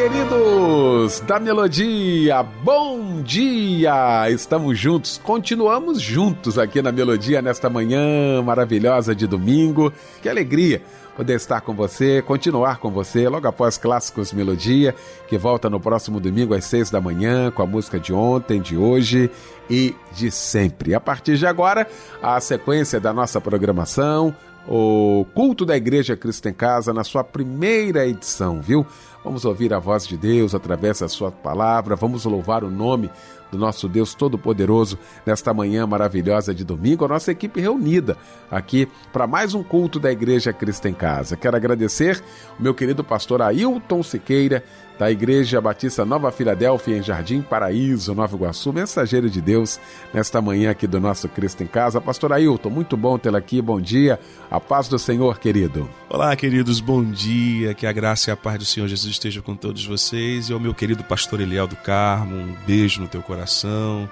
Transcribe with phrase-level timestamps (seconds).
[0.00, 4.30] Queridos da Melodia, bom dia!
[4.30, 9.92] Estamos juntos, continuamos juntos aqui na Melodia nesta manhã maravilhosa de domingo.
[10.22, 10.80] Que alegria
[11.14, 14.94] poder estar com você, continuar com você logo após Clássicos Melodia,
[15.28, 18.78] que volta no próximo domingo às seis da manhã com a música de ontem, de
[18.78, 19.30] hoje
[19.68, 20.94] e de sempre.
[20.94, 21.86] A partir de agora,
[22.22, 24.34] a sequência da nossa programação,
[24.66, 28.86] o culto da Igreja Cristo em Casa na sua primeira edição, viu?
[29.22, 33.10] Vamos ouvir a voz de Deus através da sua palavra, vamos louvar o nome
[33.52, 38.16] do nosso Deus Todo-Poderoso nesta manhã maravilhosa de domingo, a nossa equipe reunida
[38.50, 41.36] aqui para mais um culto da Igreja Cristo em Casa.
[41.36, 42.22] Quero agradecer
[42.58, 44.64] o meu querido pastor Ailton Siqueira,
[45.00, 49.80] da Igreja Batista Nova Filadélfia, em Jardim Paraíso, Nova Iguaçu, mensageiro de Deus,
[50.12, 52.02] nesta manhã aqui do nosso Cristo em Casa.
[52.02, 55.88] Pastor Ailton, muito bom tê-lo aqui, bom dia, a paz do Senhor, querido.
[56.06, 59.56] Olá, queridos, bom dia, que a graça e a paz do Senhor Jesus esteja com
[59.56, 64.06] todos vocês e ao meu querido pastor Eliel do Carmo, um beijo no teu coração.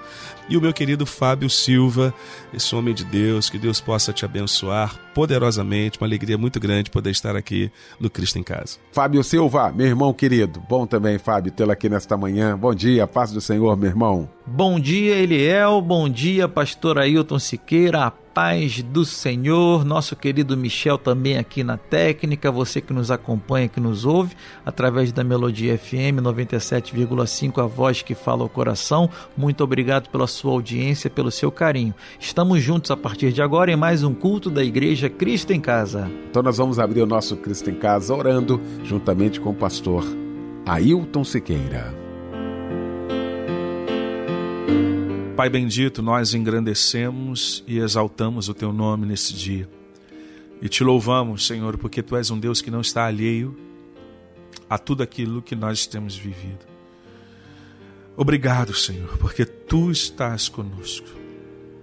[0.49, 2.11] E o meu querido Fábio Silva,
[2.51, 7.11] esse homem de Deus, que Deus possa te abençoar poderosamente, uma alegria muito grande poder
[7.11, 8.79] estar aqui no Cristo em Casa.
[8.91, 12.57] Fábio Silva, meu irmão querido, bom também, Fábio, tê-lo aqui nesta manhã.
[12.57, 14.27] Bom dia, paz do Senhor, meu irmão.
[14.43, 20.97] Bom dia, Eliel, bom dia, pastor Ailton Siqueira, a paz do Senhor, nosso querido Michel
[20.97, 24.33] também aqui na técnica, você que nos acompanha, que nos ouve,
[24.65, 29.09] através da Melodia FM 97,5, a voz que fala o coração.
[29.35, 31.93] Muito obrigado pela sua audiência, pelo seu carinho.
[32.17, 36.09] Estamos juntos a partir de agora em mais um culto da Igreja Cristo em Casa.
[36.29, 40.05] Então nós vamos abrir o nosso Cristo em Casa orando juntamente com o pastor
[40.65, 42.08] Ailton Siqueira.
[45.39, 49.69] Pai bendito, nós engrandecemos e exaltamos o teu nome nesse dia.
[50.61, 53.57] E te louvamos, Senhor, porque tu és um Deus que não está alheio
[54.69, 56.67] a tudo aquilo que nós temos vivido.
[58.17, 61.07] Obrigado, Senhor, porque tu estás conosco.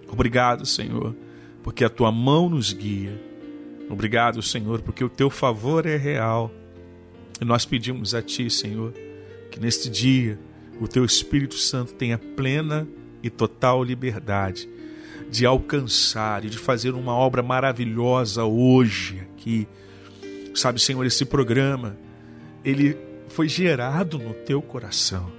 [0.06, 1.17] Obrigado, Senhor,
[1.62, 3.19] porque a tua mão nos guia.
[3.88, 6.53] Obrigado, Senhor, porque o teu favor é real.
[7.41, 8.93] E nós pedimos a ti, Senhor,
[9.50, 10.38] que neste dia
[10.78, 12.87] o teu Espírito Santo tenha plena
[13.26, 14.69] e total liberdade
[15.31, 19.66] de alcançar e de fazer uma obra maravilhosa hoje aqui.
[20.54, 21.97] Sabe, Senhor, esse programa,
[22.64, 22.97] ele
[23.28, 25.31] foi gerado no teu coração.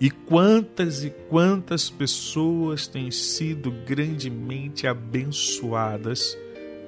[0.00, 6.38] E quantas e quantas pessoas têm sido grandemente abençoadas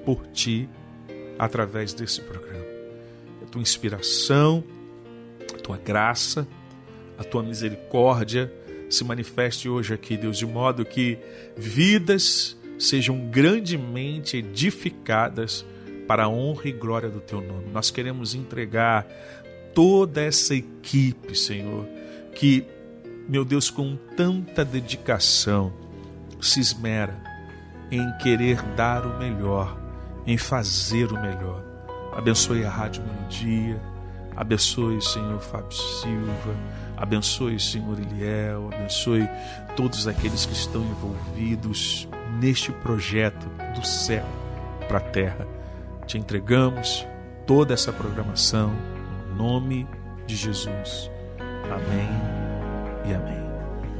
[0.05, 0.69] por ti
[1.39, 2.65] através desse programa.
[3.43, 4.65] A tua inspiração,
[5.53, 6.47] a tua graça,
[7.19, 8.53] a tua misericórdia,
[8.95, 11.19] se manifeste hoje aqui, Deus, de modo que
[11.57, 15.65] vidas sejam grandemente edificadas
[16.07, 17.71] para a honra e glória do teu nome.
[17.73, 19.07] Nós queremos entregar
[19.75, 21.87] toda essa equipe, Senhor,
[22.35, 22.67] que,
[23.29, 25.73] meu Deus, com tanta dedicação
[26.41, 27.23] se esmera
[27.91, 29.79] em querer dar o melhor,
[30.27, 31.65] em fazer o melhor.
[32.13, 33.81] Abençoe a Rádio Melodia,
[34.37, 36.57] abençoe, Senhor Fábio Silva,
[37.03, 39.29] Abençoe, Senhor Eliel, abençoe
[39.75, 42.09] todos aqueles que estão envolvidos
[42.39, 44.25] neste projeto do céu
[44.87, 45.45] para a terra.
[46.07, 47.05] Te entregamos
[47.45, 48.73] toda essa programação
[49.33, 49.85] em nome
[50.29, 51.11] de Jesus.
[51.65, 52.09] Amém
[53.05, 53.51] e amém.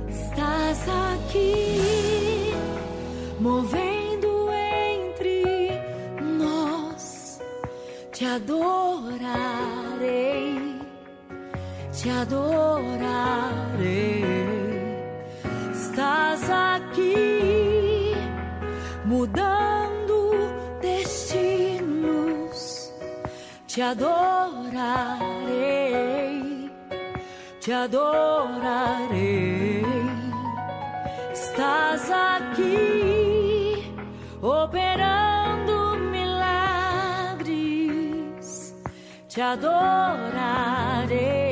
[0.09, 2.55] Estás aqui,
[3.41, 5.73] movendo entre
[6.39, 7.41] nós,
[8.13, 9.63] te adorarei
[12.03, 13.07] te adorarei.
[15.73, 18.13] Estás aqui
[19.05, 20.33] mudando
[20.81, 22.91] destinos,
[23.69, 24.83] te adorarei,
[27.61, 28.25] te adorarei.
[31.33, 33.95] Estás aqui
[34.43, 37.55] operando milagres,
[39.29, 41.52] te adorarei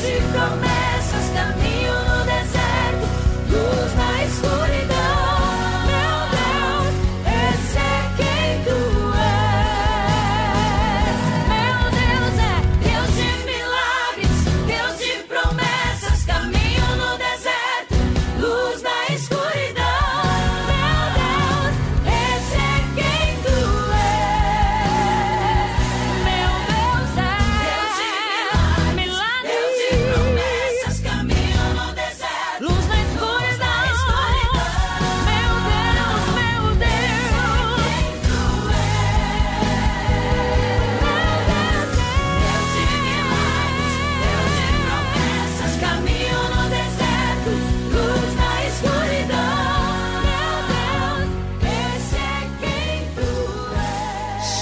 [0.00, 0.69] Deus de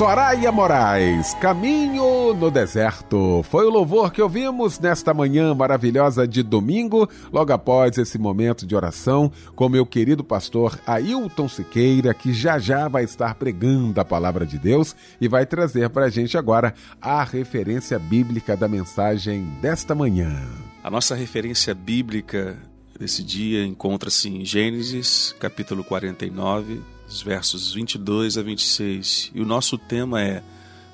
[0.09, 3.43] Soraya Moraes, Caminho no Deserto.
[3.43, 8.75] Foi o louvor que ouvimos nesta manhã maravilhosa de domingo, logo após esse momento de
[8.75, 14.47] oração, com meu querido pastor Ailton Siqueira, que já já vai estar pregando a palavra
[14.47, 16.73] de Deus e vai trazer para a gente agora
[17.03, 20.41] a referência bíblica da mensagem desta manhã.
[20.83, 22.57] A nossa referência bíblica
[22.99, 29.31] desse dia encontra-se em Gênesis, capítulo 49, os versos 22 a 26.
[29.35, 30.43] E o nosso tema é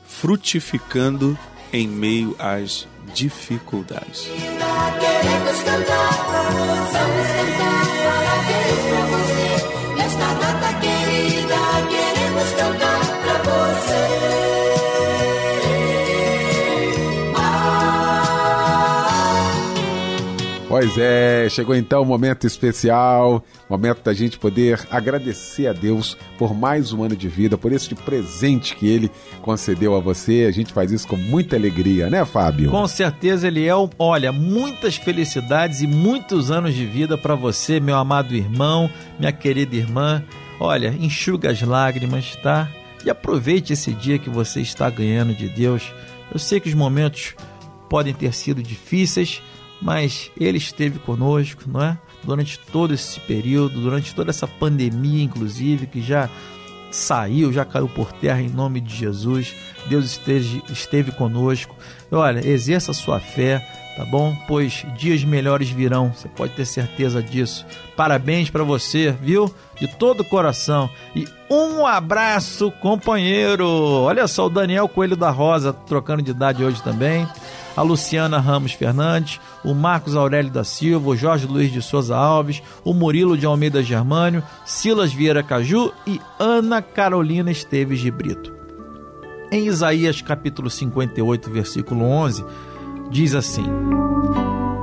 [0.06, 1.36] Frutificando
[1.72, 4.24] em meio às dificuldades.
[4.24, 6.10] Queremos cantar,
[6.92, 9.96] vamos cantar, parabéns pra você.
[9.96, 11.56] Nesta data querida,
[11.90, 12.93] queremos cantar
[20.74, 26.52] Pois é, chegou então o momento especial, momento da gente poder agradecer a Deus por
[26.52, 29.08] mais um ano de vida, por esse presente que Ele
[29.40, 30.46] concedeu a você.
[30.48, 32.72] A gente faz isso com muita alegria, né, Fábio?
[32.72, 37.78] Com certeza ele é, um- olha, muitas felicidades e muitos anos de vida para você,
[37.78, 40.24] meu amado irmão, minha querida irmã.
[40.58, 42.68] Olha, enxuga as lágrimas, tá?
[43.04, 45.92] E aproveite esse dia que você está ganhando de Deus.
[46.32, 47.36] Eu sei que os momentos
[47.88, 49.40] podem ter sido difíceis,
[49.84, 51.98] mas ele esteve conosco, não é?
[52.24, 56.30] Durante todo esse período, durante toda essa pandemia, inclusive, que já
[56.90, 59.54] saiu, já caiu por terra em nome de Jesus.
[59.86, 61.76] Deus esteve, esteve conosco.
[62.10, 63.58] Olha, exerça a sua fé,
[63.98, 64.34] tá bom?
[64.48, 67.66] Pois dias melhores virão, você pode ter certeza disso.
[67.94, 69.54] Parabéns para você, viu?
[69.78, 70.88] De todo o coração.
[71.14, 73.68] E um abraço, companheiro.
[73.68, 77.28] Olha só, o Daniel Coelho da Rosa trocando de idade hoje também.
[77.76, 82.62] A Luciana Ramos Fernandes, o Marcos Aurélio da Silva, o Jorge Luiz de Souza Alves,
[82.84, 88.54] o Murilo de Almeida Germânio, Silas Vieira Caju e Ana Carolina Esteves de Brito.
[89.50, 92.44] Em Isaías capítulo 58, versículo 11,
[93.10, 93.66] diz assim: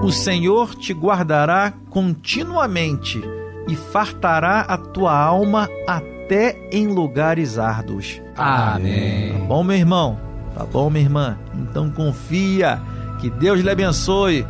[0.04, 3.22] O Senhor te guardará continuamente
[3.68, 8.22] e fartará a tua alma até em lugares árduos.
[8.36, 9.34] Amém.
[9.34, 10.31] Tá bom, meu irmão?
[10.56, 11.38] Tá bom, minha irmã?
[11.56, 12.82] Então confia.
[13.20, 14.46] Que Deus lhe abençoe.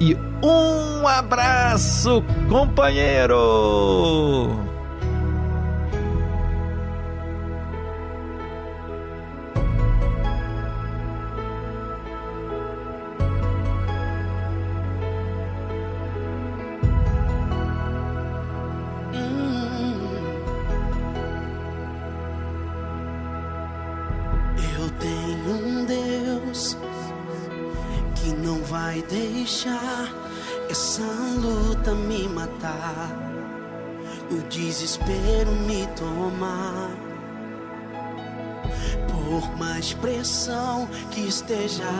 [0.00, 3.38] E um abraço, companheiro!
[29.42, 30.08] Deixar
[30.70, 33.10] essa luta me matar,
[34.30, 36.90] o desespero me tomar.
[39.10, 41.90] Por mais pressão que esteja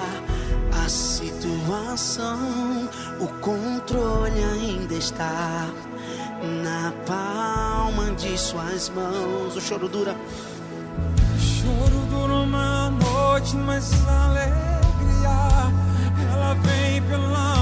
[0.85, 2.39] a situação,
[3.21, 5.69] o controle ainda está
[6.63, 9.57] na palma de suas mãos.
[9.57, 10.15] O choro dura.
[11.41, 14.63] Choro dura uma noite, mas a alegria
[16.33, 16.82] ela vem
[17.13, 17.62] pela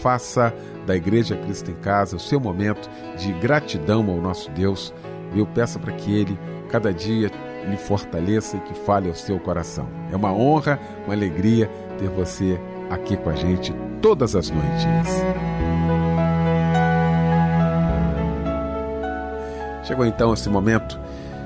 [0.00, 0.54] Faça
[0.86, 4.92] da Igreja Cristo em Casa o seu momento de gratidão ao nosso Deus.
[5.34, 7.30] Eu peço para que Ele, cada dia,
[7.68, 9.88] lhe fortaleça e que fale ao seu coração.
[10.10, 14.84] É uma honra, uma alegria ter você aqui com a gente todas as noites.
[19.84, 20.98] Chegou então esse momento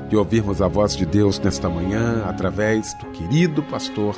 [0.09, 4.15] de ouvirmos a voz de Deus nesta manhã através do querido pastor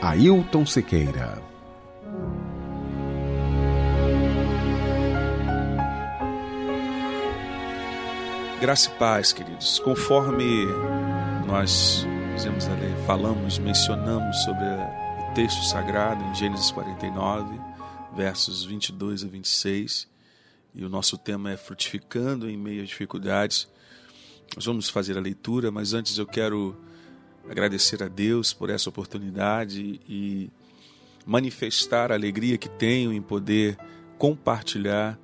[0.00, 1.51] Ailton Sequeira.
[8.62, 9.80] Graça e paz, queridos.
[9.80, 10.66] Conforme
[11.48, 17.58] nós fizemos ali, falamos, mencionamos sobre o texto sagrado em Gênesis 49,
[18.14, 20.08] versos 22 a 26,
[20.76, 23.66] e o nosso tema é frutificando em meio às dificuldades.
[24.54, 26.80] Nós vamos fazer a leitura, mas antes eu quero
[27.50, 30.48] agradecer a Deus por essa oportunidade e
[31.26, 33.76] manifestar a alegria que tenho em poder
[34.18, 35.18] compartilhar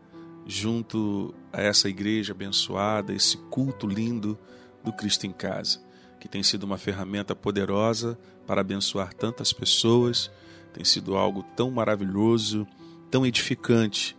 [0.49, 4.39] junto a essa igreja abençoada, esse culto lindo
[4.83, 5.79] do Cristo em Casa,
[6.19, 10.31] que tem sido uma ferramenta poderosa para abençoar tantas pessoas,
[10.73, 12.67] tem sido algo tão maravilhoso,
[13.11, 14.17] tão edificante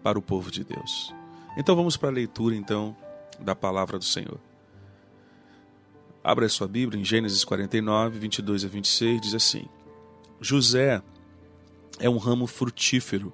[0.00, 1.12] para o povo de Deus.
[1.56, 2.96] Então vamos para a leitura então
[3.40, 4.38] da palavra do Senhor.
[6.22, 9.66] Abra a sua Bíblia em Gênesis 49, 22 a 26, diz assim:
[10.40, 11.02] José
[11.98, 13.32] é um ramo frutífero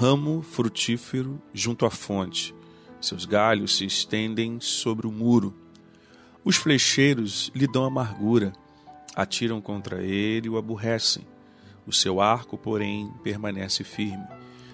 [0.00, 2.54] ramo frutífero junto à fonte.
[3.02, 5.54] Seus galhos se estendem sobre o muro.
[6.42, 8.54] Os flecheiros lhe dão amargura,
[9.14, 11.26] atiram contra ele e o aborrecem.
[11.86, 14.26] O seu arco, porém, permanece firme,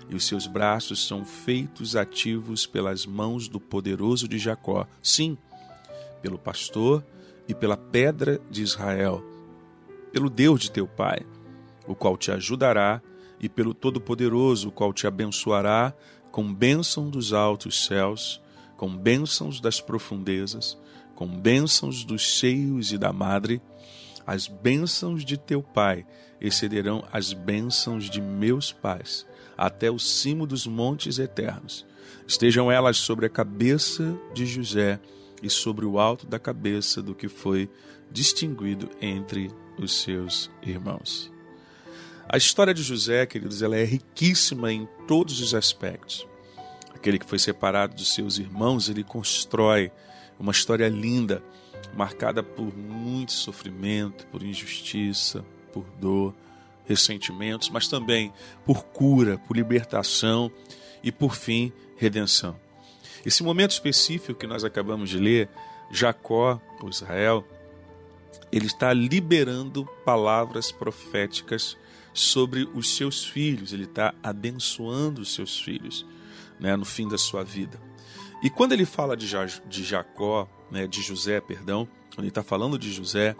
[0.08, 4.86] e os seus braços são feitos ativos pelas mãos do poderoso de Jacó.
[5.02, 5.36] Sim,
[6.22, 7.04] pelo pastor
[7.48, 9.24] e pela pedra de Israel,
[10.12, 11.26] pelo Deus de teu pai,
[11.84, 13.02] o qual te ajudará
[13.40, 15.92] e pelo Todo-Poderoso, qual te abençoará
[16.31, 18.40] com bênção dos altos céus,
[18.77, 20.79] com bênçãos das profundezas,
[21.14, 23.61] com bênçãos dos seios e da madre,
[24.27, 26.05] as bênçãos de teu pai
[26.40, 31.87] excederão as bênçãos de meus pais, até o cimo dos montes eternos.
[32.27, 35.01] Estejam elas sobre a cabeça de José
[35.42, 37.70] e sobre o alto da cabeça do que foi
[38.11, 41.36] distinguido entre os seus irmãos.
[42.28, 46.26] A história de José, queridos, ela é riquíssima em todos os aspectos.
[46.92, 49.92] Aquele que foi separado dos seus irmãos, ele constrói
[50.36, 51.40] uma história linda,
[51.94, 56.34] marcada por muito sofrimento, por injustiça, por dor,
[56.84, 58.32] ressentimentos, mas também
[58.64, 60.50] por cura, por libertação
[61.04, 62.58] e, por fim, redenção.
[63.24, 65.48] Esse momento específico que nós acabamos de ler,
[65.92, 67.44] Jacó, ou Israel,
[68.50, 71.76] ele está liberando palavras proféticas
[72.16, 76.07] sobre os seus filhos, ele está abençoando os seus filhos
[76.59, 77.79] né, no fim da sua vida.
[78.42, 82.42] E quando ele fala de, ja de Jacó, né, de José, perdão, quando ele está
[82.42, 83.37] falando de José,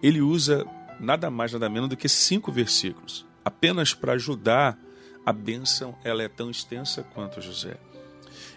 [0.00, 0.64] ele usa
[1.00, 4.78] nada mais, nada menos do que cinco versículos, apenas para ajudar
[5.26, 7.76] a bênção, ela é tão extensa quanto José.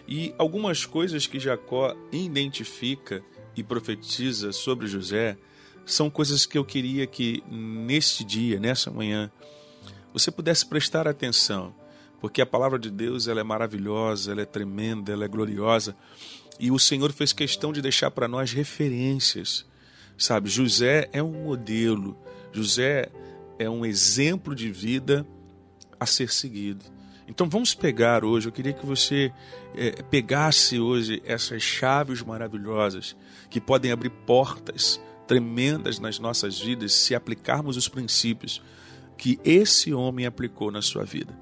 [0.06, 3.24] E algumas coisas que Jacó identifica
[3.56, 5.36] e profetiza sobre José
[5.84, 9.32] são coisas que eu queria que neste dia, nessa manhã,
[10.18, 11.74] você pudesse prestar atenção,
[12.20, 15.94] porque a palavra de Deus ela é maravilhosa, ela é tremenda, ela é gloriosa,
[16.58, 19.64] e o Senhor fez questão de deixar para nós referências.
[20.16, 22.18] Sabe, José é um modelo,
[22.52, 23.10] José
[23.58, 25.24] é um exemplo de vida
[26.00, 26.84] a ser seguido.
[27.28, 29.32] Então vamos pegar hoje, eu queria que você
[29.76, 33.14] é, pegasse hoje essas chaves maravilhosas
[33.48, 38.60] que podem abrir portas tremendas nas nossas vidas se aplicarmos os princípios
[39.18, 41.36] que esse homem aplicou na sua vida.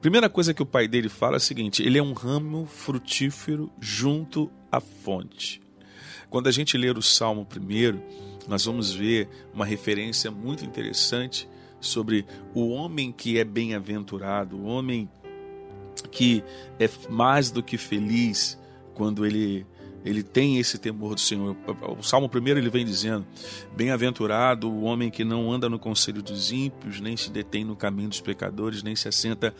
[0.00, 3.72] Primeira coisa que o pai dele fala é a seguinte: ele é um ramo frutífero
[3.80, 5.60] junto à fonte.
[6.28, 8.00] Quando a gente ler o Salmo primeiro,
[8.46, 11.48] nós vamos ver uma referência muito interessante
[11.80, 15.08] sobre o homem que é bem-aventurado, o homem
[16.10, 16.44] que
[16.78, 18.58] é mais do que feliz
[18.94, 19.66] quando ele
[20.04, 21.56] ele tem esse temor do Senhor.
[21.98, 23.26] O Salmo 1 ele vem dizendo:
[23.76, 28.08] Bem-aventurado o homem que não anda no conselho dos ímpios, nem se detém no caminho
[28.08, 29.54] dos pecadores, nem se assenta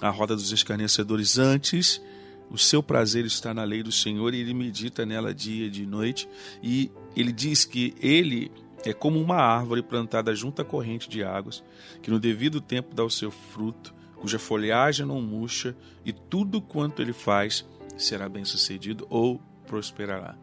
[0.00, 1.38] à roda dos escarnecedores.
[1.38, 2.02] Antes,
[2.50, 5.86] o seu prazer está na lei do Senhor e ele medita nela dia e de
[5.86, 6.28] noite.
[6.62, 8.50] E ele diz que ele
[8.84, 11.64] é como uma árvore plantada junto à corrente de águas,
[12.02, 17.00] que no devido tempo dá o seu fruto, cuja folhagem não murcha, e tudo quanto
[17.00, 17.64] ele faz
[17.96, 19.40] será bem sucedido ou
[19.74, 20.36] prosperará.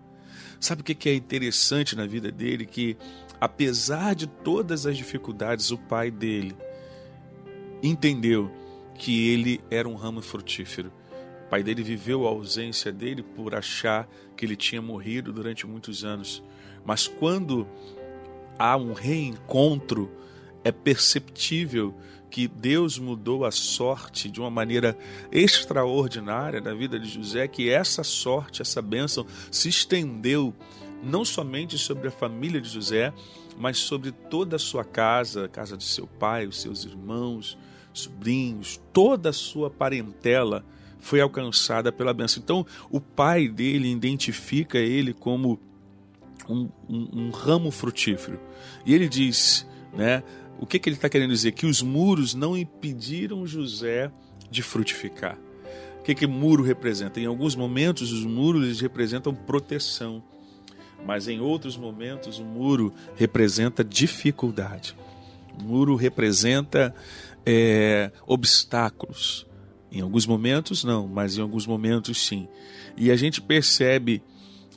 [0.59, 2.65] Sabe o que é interessante na vida dele?
[2.65, 2.97] Que
[3.39, 6.53] apesar de todas as dificuldades, o pai dele
[7.81, 8.51] entendeu
[8.93, 10.91] que ele era um ramo frutífero.
[11.45, 16.03] O pai dele viveu a ausência dele por achar que ele tinha morrido durante muitos
[16.03, 16.43] anos.
[16.85, 17.65] Mas quando
[18.59, 20.11] há um reencontro,
[20.61, 21.95] é perceptível
[22.31, 24.97] que Deus mudou a sorte de uma maneira
[25.31, 30.53] extraordinária na vida de José, que essa sorte, essa bênção se estendeu
[31.03, 33.13] não somente sobre a família de José,
[33.57, 37.57] mas sobre toda a sua casa, a casa de seu pai, os seus irmãos,
[37.93, 40.65] sobrinhos, toda a sua parentela
[40.99, 42.41] foi alcançada pela bênção.
[42.41, 45.59] Então, o pai dele identifica ele como
[46.47, 48.39] um, um, um ramo frutífero.
[48.85, 50.23] E ele diz, né?
[50.61, 51.53] O que, que ele está querendo dizer?
[51.53, 54.11] Que os muros não impediram José
[54.49, 55.35] de frutificar.
[55.99, 57.19] O que, que muro representa?
[57.19, 60.23] Em alguns momentos, os muros representam proteção,
[61.03, 64.95] mas em outros momentos, o muro representa dificuldade.
[65.59, 66.93] O muro representa
[67.43, 69.47] é, obstáculos.
[69.91, 72.47] Em alguns momentos, não, mas em alguns momentos, sim.
[72.95, 74.21] E a gente percebe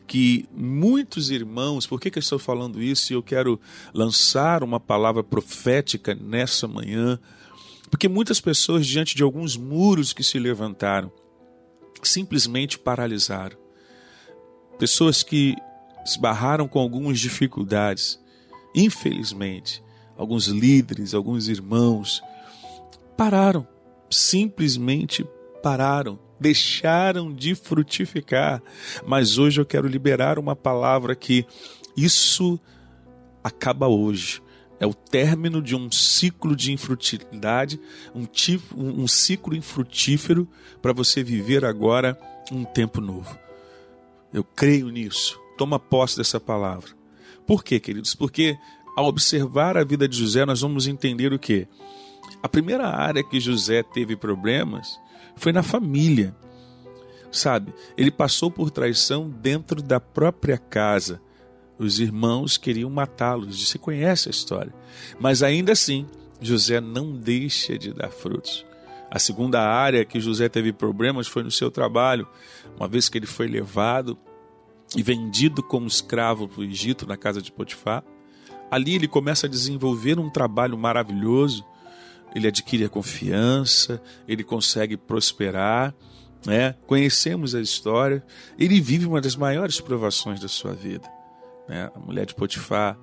[0.06, 3.12] que muitos irmãos, por que, que eu estou falando isso?
[3.12, 3.60] E eu quero
[3.92, 7.18] lançar uma palavra profética nessa manhã,
[7.90, 11.10] porque muitas pessoas, diante de alguns muros que se levantaram,
[12.02, 13.56] simplesmente paralisaram.
[14.78, 15.54] Pessoas que
[16.04, 18.20] esbarraram com algumas dificuldades,
[18.74, 19.82] infelizmente,
[20.16, 22.22] alguns líderes, alguns irmãos,
[23.16, 23.66] pararam,
[24.10, 25.24] simplesmente
[25.62, 28.62] pararam deixaram de frutificar.
[29.06, 31.46] Mas hoje eu quero liberar uma palavra que
[31.96, 32.58] isso
[33.42, 34.42] acaba hoje.
[34.80, 37.80] É o término de um ciclo de infrutilidade,
[38.14, 40.48] um, tipo, um ciclo infrutífero
[40.82, 42.18] para você viver agora
[42.50, 43.38] um tempo novo.
[44.32, 45.40] Eu creio nisso.
[45.56, 46.90] Toma posse dessa palavra.
[47.46, 48.14] Por quê, queridos?
[48.14, 48.58] Porque
[48.96, 51.68] ao observar a vida de José, nós vamos entender o que?
[52.42, 54.98] A primeira área que José teve problemas
[55.36, 56.34] foi na família.
[57.30, 61.20] Sabe, ele passou por traição dentro da própria casa.
[61.76, 64.72] Os irmãos queriam matá-los, você conhece a história.
[65.18, 66.06] Mas ainda assim,
[66.40, 68.64] José não deixa de dar frutos.
[69.10, 72.26] A segunda área que José teve problemas foi no seu trabalho,
[72.76, 74.18] uma vez que ele foi levado
[74.96, 78.04] e vendido como escravo para o Egito, na casa de Potifar.
[78.70, 81.64] Ali ele começa a desenvolver um trabalho maravilhoso,
[82.34, 85.94] ele adquire a confiança, ele consegue prosperar,
[86.46, 86.74] né?
[86.86, 88.24] conhecemos a história.
[88.58, 91.08] Ele vive uma das maiores provações da sua vida.
[91.68, 91.90] Né?
[91.94, 92.98] A mulher de Potifar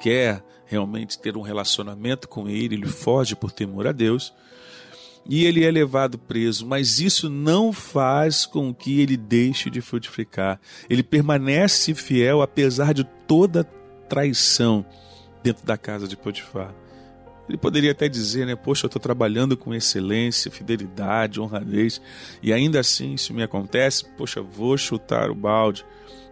[0.00, 4.32] quer realmente ter um relacionamento com ele, ele foge por temor a Deus
[5.28, 10.60] e ele é levado preso, mas isso não faz com que ele deixe de frutificar.
[10.88, 13.64] Ele permanece fiel apesar de toda
[14.08, 14.86] traição
[15.42, 16.72] dentro da casa de Potifar.
[17.48, 18.56] Ele poderia até dizer, né?
[18.56, 22.00] Poxa, eu estou trabalhando com excelência, fidelidade, honradez,
[22.42, 24.04] e ainda assim isso me acontece.
[24.16, 25.84] Poxa, vou chutar o balde,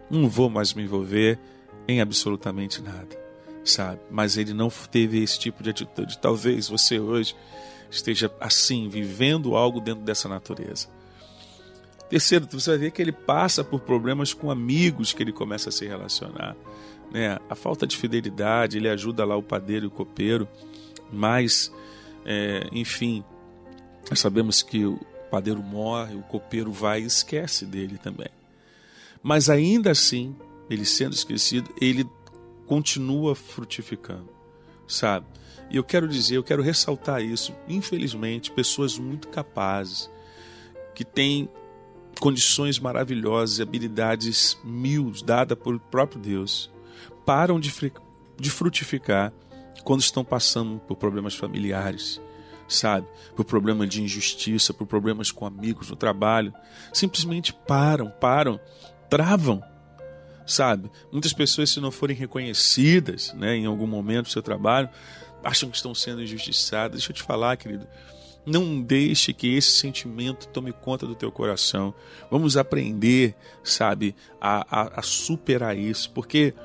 [0.09, 1.39] não vou mais me envolver
[1.87, 3.17] em absolutamente nada,
[3.63, 4.01] sabe?
[4.11, 6.17] Mas ele não teve esse tipo de atitude.
[6.17, 7.35] Talvez você hoje
[7.89, 10.87] esteja assim, vivendo algo dentro dessa natureza.
[12.09, 15.71] Terceiro, você vai ver que ele passa por problemas com amigos que ele começa a
[15.71, 16.55] se relacionar.
[17.11, 17.39] Né?
[17.49, 20.47] A falta de fidelidade, ele ajuda lá o padeiro e o copeiro
[21.11, 21.71] mas,
[22.25, 23.23] é, enfim,
[24.09, 24.99] nós sabemos que o
[25.31, 28.29] padeiro morre, o copeiro vai e esquece dele também.
[29.21, 30.35] Mas ainda assim,
[30.69, 32.07] ele sendo esquecido, ele
[32.65, 34.29] continua frutificando,
[34.87, 35.25] sabe?
[35.69, 37.53] E eu quero dizer, eu quero ressaltar isso.
[37.67, 40.09] Infelizmente, pessoas muito capazes,
[40.93, 41.49] que têm
[42.19, 46.71] condições maravilhosas e habilidades mil dadas pelo próprio Deus,
[47.25, 47.73] param de,
[48.39, 49.33] de frutificar
[49.85, 52.19] quando estão passando por problemas familiares,
[52.67, 53.07] sabe?
[53.35, 56.51] Por problemas de injustiça, por problemas com amigos no trabalho.
[56.91, 58.59] Simplesmente param, param,
[59.07, 59.63] travam,
[60.45, 60.91] sabe?
[61.11, 64.89] Muitas pessoas, se não forem reconhecidas né, em algum momento do seu trabalho,
[65.43, 66.97] acham que estão sendo injustiçadas.
[66.97, 67.87] Deixa eu te falar, querido.
[68.43, 71.93] Não deixe que esse sentimento tome conta do teu coração.
[72.31, 76.55] Vamos aprender, sabe, a, a, a superar isso, porque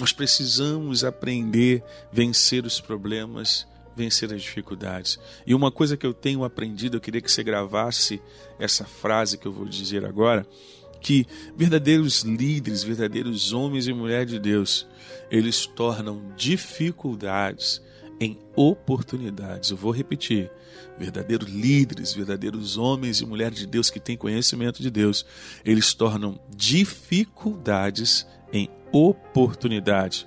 [0.00, 5.18] nós precisamos aprender a vencer os problemas, vencer as dificuldades.
[5.46, 8.20] E uma coisa que eu tenho aprendido, eu queria que você gravasse
[8.58, 10.46] essa frase que eu vou dizer agora,
[11.00, 11.26] que
[11.56, 14.86] verdadeiros líderes, verdadeiros homens e mulheres de Deus,
[15.30, 17.82] eles tornam dificuldades
[18.20, 19.70] em oportunidades.
[19.70, 20.50] Eu vou repetir.
[20.96, 25.26] Verdadeiros líderes, verdadeiros homens e mulheres de Deus que têm conhecimento de Deus,
[25.64, 30.26] eles tornam dificuldades em oportunidade.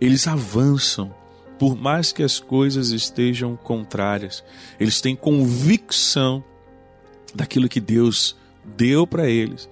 [0.00, 1.14] Eles avançam,
[1.58, 4.44] por mais que as coisas estejam contrárias.
[4.78, 6.44] Eles têm convicção
[7.34, 9.68] daquilo que Deus deu para eles,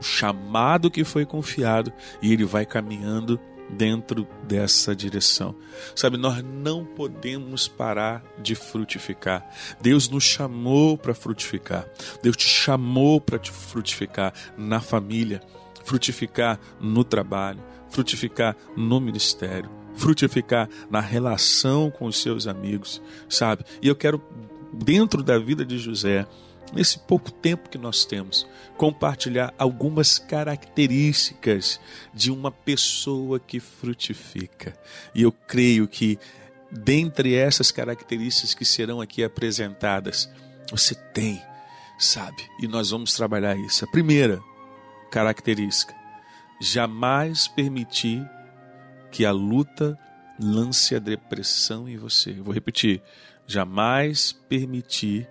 [0.00, 5.54] o chamado que foi confiado, e ele vai caminhando dentro dessa direção.
[5.94, 9.46] Sabe, nós não podemos parar de frutificar.
[9.80, 11.86] Deus nos chamou para frutificar.
[12.22, 15.42] Deus te chamou para te frutificar na família,
[15.88, 23.64] frutificar no trabalho, frutificar no ministério, frutificar na relação com os seus amigos, sabe?
[23.80, 24.22] E eu quero
[24.70, 26.26] dentro da vida de José,
[26.74, 28.46] nesse pouco tempo que nós temos,
[28.76, 31.80] compartilhar algumas características
[32.12, 34.78] de uma pessoa que frutifica.
[35.14, 36.18] E eu creio que,
[36.70, 40.28] dentre essas características que serão aqui apresentadas,
[40.70, 41.40] você tem,
[41.98, 42.42] sabe?
[42.60, 43.86] E nós vamos trabalhar isso.
[43.86, 44.38] A primeira
[45.10, 45.94] característica:
[46.60, 48.28] jamais permitir
[49.10, 49.98] que a luta
[50.38, 52.30] lance a depressão em você.
[52.30, 53.02] Eu vou repetir:
[53.46, 55.28] jamais permitir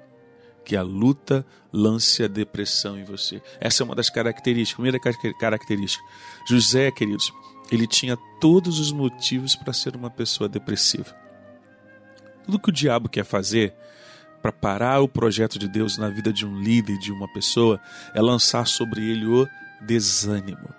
[0.65, 3.41] que a luta lance a depressão em você.
[3.59, 4.99] Essa é uma das características, primeira
[5.39, 6.03] característica.
[6.45, 7.31] José, queridos,
[7.71, 11.15] ele tinha todos os motivos para ser uma pessoa depressiva.
[12.45, 13.73] Tudo que o diabo quer fazer
[14.41, 17.79] para parar o projeto de Deus na vida de um líder, de uma pessoa,
[18.13, 19.47] é lançar sobre ele o
[19.81, 20.69] desânimo.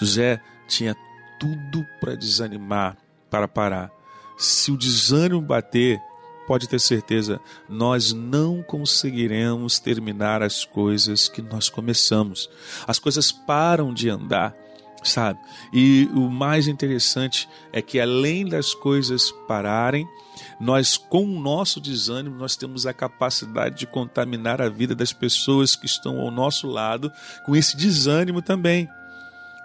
[0.00, 0.96] José tinha
[1.38, 2.96] tudo para desanimar,
[3.30, 3.90] para parar.
[4.36, 6.00] Se o desânimo bater,
[6.46, 12.48] pode ter certeza, nós não conseguiremos terminar as coisas que nós começamos.
[12.86, 14.54] As coisas param de andar,
[15.02, 15.38] sabe?
[15.72, 20.06] E o mais interessante é que além das coisas pararem,
[20.60, 25.76] nós com o nosso desânimo nós temos a capacidade de contaminar a vida das pessoas
[25.76, 27.12] que estão ao nosso lado
[27.44, 28.88] com esse desânimo também.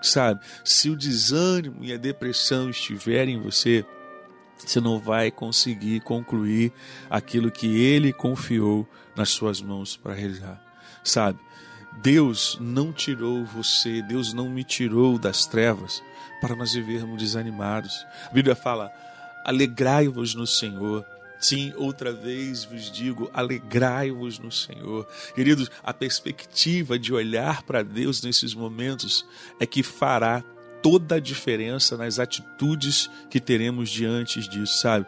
[0.02, 0.42] Sabe?
[0.64, 3.86] Se o desânimo e a depressão estiverem em você,
[4.58, 6.72] você não vai conseguir concluir
[7.10, 10.62] aquilo que ele confiou nas suas mãos para realizar.
[11.04, 11.40] Sabe?
[12.02, 16.02] Deus não tirou você, Deus não me tirou das trevas
[16.42, 18.06] para nós vivermos desanimados.
[18.30, 18.92] A Bíblia fala:
[19.46, 21.06] alegrai-vos no Senhor.
[21.40, 25.06] Sim, outra vez vos digo, alegrai-vos no Senhor.
[25.36, 29.26] Queridos, a perspectiva de olhar para Deus nesses momentos
[29.60, 30.42] é que fará
[30.82, 35.06] toda a diferença nas atitudes que teremos diante disso, sabe?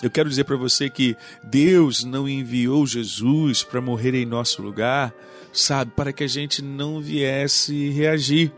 [0.00, 5.12] Eu quero dizer para você que Deus não enviou Jesus para morrer em nosso lugar,
[5.52, 8.52] sabe, para que a gente não viesse reagir.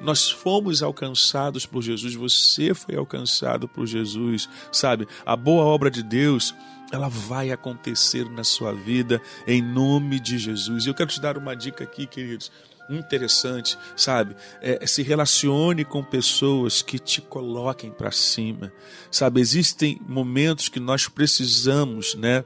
[0.00, 5.06] Nós fomos alcançados por Jesus, você foi alcançado por Jesus, sabe?
[5.24, 6.54] A boa obra de Deus,
[6.90, 10.86] ela vai acontecer na sua vida em nome de Jesus.
[10.86, 12.50] E eu quero te dar uma dica aqui, queridos
[12.88, 14.36] interessante, sabe?
[14.60, 18.72] É, se relacione com pessoas que te coloquem para cima,
[19.10, 19.40] sabe?
[19.40, 22.44] Existem momentos que nós precisamos, né,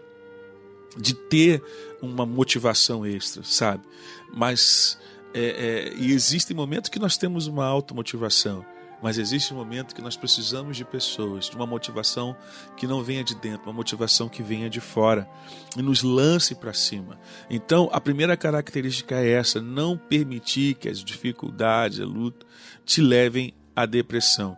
[0.96, 1.62] de ter
[2.02, 3.84] uma motivação extra, sabe?
[4.32, 4.98] Mas
[5.32, 8.64] é, é, e existem momentos que nós temos uma automotivação.
[9.02, 12.36] Mas existe um momento que nós precisamos de pessoas, de uma motivação
[12.76, 15.26] que não venha de dentro, uma motivação que venha de fora
[15.74, 17.18] e nos lance para cima.
[17.48, 22.44] Então, a primeira característica é essa: não permitir que as dificuldades, a luta,
[22.84, 24.56] te levem à depressão.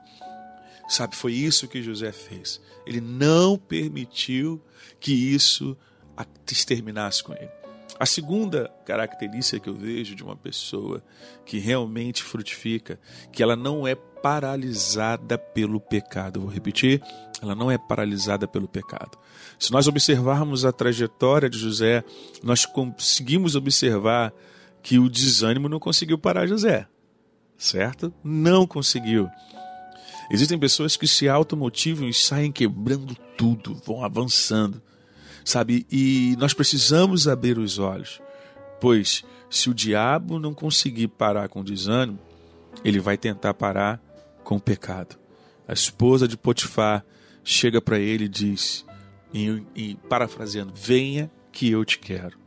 [0.88, 2.61] Sabe, foi isso que José fez.
[2.85, 4.61] Ele não permitiu
[4.99, 5.77] que isso
[6.50, 7.50] exterminasse com ele.
[7.98, 11.02] A segunda característica que eu vejo de uma pessoa
[11.44, 12.98] que realmente frutifica,
[13.30, 16.40] que ela não é paralisada pelo pecado.
[16.40, 17.02] vou repetir,
[17.42, 19.18] ela não é paralisada pelo pecado.
[19.58, 22.04] Se nós observarmos a trajetória de José,
[22.42, 24.32] nós conseguimos observar
[24.82, 26.87] que o desânimo não conseguiu parar José,
[27.58, 28.12] certo?
[28.22, 29.28] Não conseguiu.
[30.30, 34.82] Existem pessoas que se automotivam e saem quebrando tudo, vão avançando,
[35.44, 35.87] sabe?
[35.90, 38.20] E nós precisamos abrir os olhos,
[38.81, 42.18] pois se o diabo não conseguir parar com o desânimo,
[42.85, 44.02] ele vai tentar parar
[44.42, 45.18] com o pecado.
[45.68, 47.05] A esposa de Potifar
[47.44, 48.85] chega para ele e diz,
[49.33, 52.38] em, em, parafraseando: Venha que eu te quero.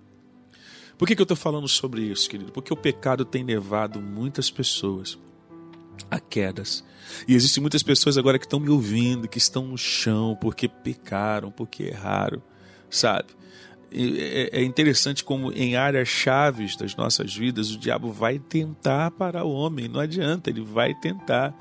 [0.98, 2.52] Por que, que eu estou falando sobre isso, querido?
[2.52, 5.18] Porque o pecado tem levado muitas pessoas
[6.10, 6.84] a quedas.
[7.28, 11.52] E existem muitas pessoas agora que estão me ouvindo, que estão no chão porque pecaram,
[11.52, 12.42] porque erraram,
[12.96, 13.28] sabe?
[13.92, 19.44] É é interessante como em áreas chaves das nossas vidas o diabo vai tentar parar
[19.44, 21.54] o homem, não adianta, ele vai tentar.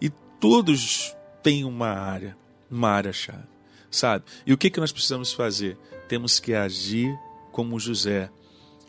[0.00, 2.36] E todos têm uma área,
[2.70, 3.48] uma área chave,
[3.90, 4.24] sabe?
[4.46, 5.76] E o que, que nós precisamos fazer?
[6.08, 7.12] Temos que agir
[7.50, 8.30] como José,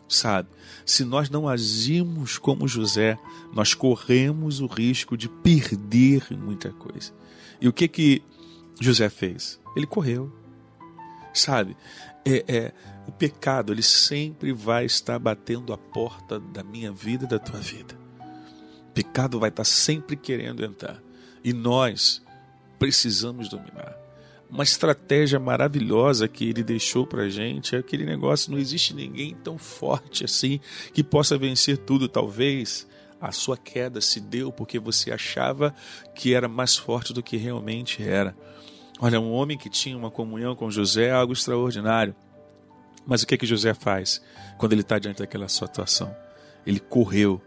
[0.08, 0.50] sabe?
[0.86, 3.18] Se nós não agimos como José,
[3.54, 7.12] nós corremos o risco de perder muita coisa.
[7.60, 8.22] E o que que
[8.80, 9.60] José fez?
[9.76, 10.32] Ele correu,
[11.34, 11.76] sabe?
[12.26, 12.72] É, é,
[13.08, 17.60] o pecado ele sempre vai estar batendo a porta da minha vida e da tua
[17.60, 17.96] vida.
[18.90, 21.02] O pecado vai estar sempre querendo entrar
[21.44, 22.22] e nós
[22.80, 23.98] precisamos dominar.
[24.50, 29.58] Uma estratégia maravilhosa que ele deixou pra gente é aquele negócio: não existe ninguém tão
[29.58, 30.60] forte assim
[30.94, 32.08] que possa vencer tudo.
[32.08, 32.88] Talvez
[33.20, 35.74] a sua queda se deu porque você achava
[36.14, 38.36] que era mais forte do que realmente era.
[39.00, 42.16] Olha, um homem que tinha uma comunhão com José é algo extraordinário.
[43.06, 44.22] Mas o que que José faz
[44.58, 46.16] quando ele está diante daquela situação?
[46.66, 47.42] Ele correu,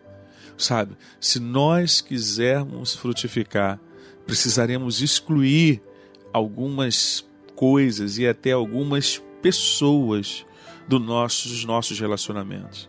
[0.59, 0.96] sabe?
[1.20, 3.80] Se nós quisermos frutificar,
[4.26, 5.82] precisaremos excluir
[6.32, 10.44] algumas coisas e até algumas pessoas
[10.87, 12.88] do nossos, dos nossos relacionamentos,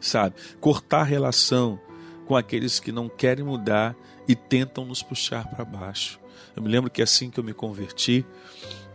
[0.00, 0.36] sabe?
[0.60, 1.80] Cortar relação
[2.26, 3.96] com aqueles que não querem mudar
[4.28, 6.20] e tentam nos puxar para baixo.
[6.56, 8.24] Eu me lembro que assim que eu me converti,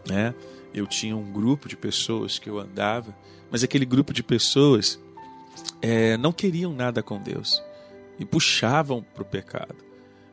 [0.10, 0.34] né?
[0.74, 3.16] Eu tinha um grupo de pessoas que eu andava,
[3.52, 5.00] mas aquele grupo de pessoas
[5.82, 7.62] é, não queriam nada com Deus
[8.18, 9.76] e puxavam para o pecado.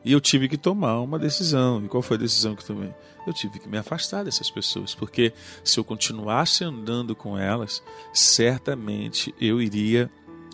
[0.03, 1.83] E eu tive que tomar uma decisão.
[1.83, 2.93] E qual foi a decisão que eu tomei?
[3.27, 9.35] Eu tive que me afastar dessas pessoas, porque se eu continuasse andando com elas, certamente
[9.39, 10.09] eu iria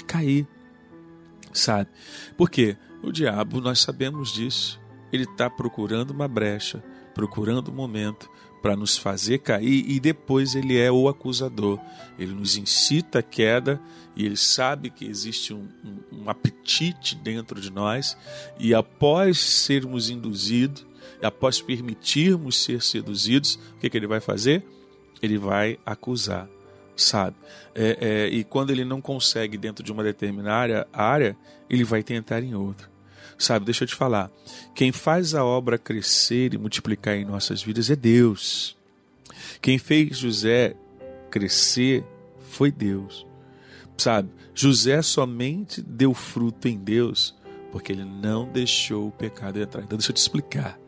[0.07, 0.47] cair.
[1.53, 1.89] Sabe?
[2.35, 2.75] Por quê?
[3.03, 4.79] O diabo, nós sabemos disso.
[5.15, 8.29] Ele está procurando uma brecha, procurando um momento
[8.61, 11.79] para nos fazer cair e depois ele é o acusador.
[12.17, 13.79] Ele nos incita à queda
[14.15, 18.17] e ele sabe que existe um, um, um apetite dentro de nós
[18.59, 20.83] e após sermos induzidos,
[21.21, 24.65] após permitirmos ser seduzidos, o que, que ele vai fazer?
[25.21, 26.49] Ele vai acusar,
[26.95, 27.35] sabe?
[27.75, 31.37] É, é, e quando ele não consegue dentro de uma determinada área,
[31.69, 32.94] ele vai tentar em outra.
[33.37, 34.31] Sabe, deixa eu te falar.
[34.73, 38.77] Quem faz a obra crescer e multiplicar em nossas vidas é Deus.
[39.61, 40.75] Quem fez José
[41.29, 42.05] crescer
[42.49, 43.25] foi Deus.
[43.97, 47.35] Sabe, José somente deu fruto em Deus
[47.71, 49.83] porque ele não deixou o pecado entrar.
[49.83, 50.79] Então, deixa eu te explicar.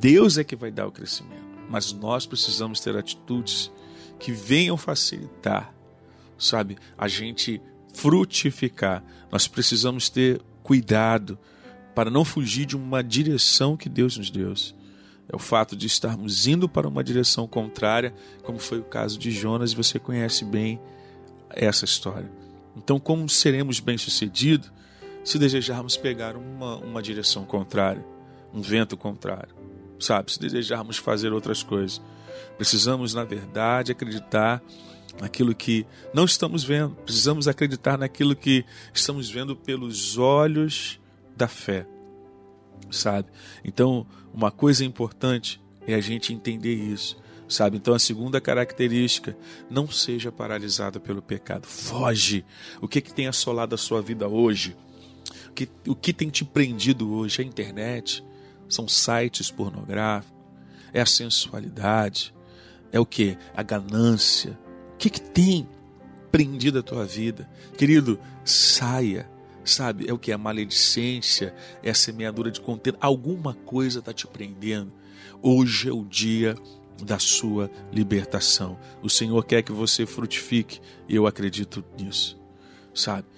[0.00, 3.70] Deus é que vai dar o crescimento, mas nós precisamos ter atitudes
[4.18, 5.74] que venham facilitar,
[6.38, 7.60] sabe, a gente
[7.92, 9.04] frutificar.
[9.30, 11.38] Nós precisamos ter cuidado
[11.94, 14.52] para não fugir de uma direção que Deus nos deu.
[15.26, 18.12] É o fato de estarmos indo para uma direção contrária,
[18.42, 20.78] como foi o caso de Jonas, e você conhece bem
[21.48, 22.30] essa história.
[22.76, 24.70] Então, como seremos bem-sucedidos
[25.24, 28.04] se desejarmos pegar uma, uma direção contrária,
[28.52, 29.54] um vento contrário,
[29.98, 30.30] sabe?
[30.32, 32.02] Se desejarmos fazer outras coisas.
[32.58, 34.62] Precisamos, na verdade, acreditar
[35.20, 36.94] naquilo que não estamos vendo.
[37.04, 41.00] Precisamos acreditar naquilo que estamos vendo pelos olhos
[41.36, 41.86] da fé,
[42.90, 43.28] sabe?
[43.64, 47.16] Então, uma coisa importante é a gente entender isso,
[47.48, 47.76] sabe?
[47.76, 49.36] Então, a segunda característica,
[49.70, 51.66] não seja paralisado pelo pecado.
[51.66, 52.44] Foge.
[52.80, 54.76] O que que tem assolado a sua vida hoje?
[55.48, 57.40] O que, o que tem te prendido hoje?
[57.40, 58.24] É a internet?
[58.68, 60.36] São sites pornográficos?
[60.92, 62.34] É a sensualidade?
[62.92, 63.36] É o que?
[63.54, 64.58] A ganância?
[64.98, 65.64] O que, que tem
[66.32, 67.48] prendido a tua vida?
[67.76, 69.30] Querido, saia.
[69.64, 70.32] Sabe, é o que?
[70.32, 72.98] A maledicência, é a semeadura de contento.
[73.00, 74.92] Alguma coisa está te prendendo.
[75.40, 76.56] Hoje é o dia
[77.00, 78.76] da sua libertação.
[79.00, 82.36] O Senhor quer que você frutifique e eu acredito nisso.
[82.92, 83.28] Sabe?